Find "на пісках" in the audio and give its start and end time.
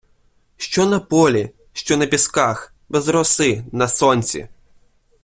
1.97-2.73